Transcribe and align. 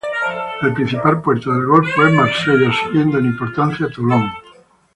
El 0.63 0.73
principal 0.73 1.21
puerto 1.21 1.53
del 1.53 1.67
golfo 1.67 2.03
es 2.03 2.11
Marsella, 2.15 2.71
siguiendo 2.73 3.19
en 3.19 3.25
importancia 3.27 3.87
Toulon. 3.87 4.25